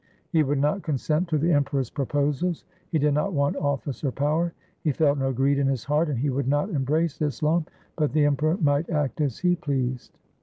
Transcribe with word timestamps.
He 0.31 0.41
would 0.41 0.57
not 0.57 0.81
consent 0.81 1.27
to 1.27 1.37
the 1.37 1.53
Emperor's 1.53 1.91
proposals. 1.91 2.65
He 2.89 2.97
did 2.97 3.13
not 3.13 3.33
want 3.33 3.55
office 3.57 4.03
or 4.03 4.11
power; 4.11 4.51
he 4.83 4.91
felt 4.91 5.19
no 5.19 5.31
greed 5.31 5.59
in 5.59 5.67
his 5.67 5.83
heart, 5.83 6.09
and 6.09 6.17
he 6.17 6.31
would 6.31 6.47
not 6.47 6.69
embrace 6.71 7.21
Islam, 7.21 7.67
but 7.95 8.11
the 8.11 8.25
Emperor 8.25 8.57
might 8.57 8.89
act 8.89 9.21
as 9.21 9.37
he 9.37 9.55
pleased. 9.55 10.17